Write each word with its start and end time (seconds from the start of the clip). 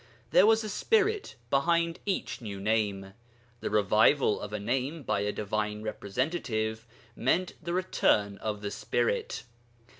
There 0.31 0.47
was 0.47 0.63
a 0.63 0.67
spirit 0.69 1.35
behind 1.51 1.99
each 2.07 2.41
new 2.41 2.59
name; 2.59 3.13
the 3.59 3.69
revival 3.69 4.39
of 4.41 4.51
a 4.51 4.59
name 4.59 5.03
by 5.03 5.19
a 5.19 5.31
divine 5.31 5.83
representative 5.83 6.87
meant 7.15 7.53
the 7.61 7.73
return 7.73 8.39
of 8.39 8.61
the 8.61 8.71
spirit. 8.71 9.43